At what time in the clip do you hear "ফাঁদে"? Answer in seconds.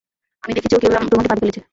1.29-1.41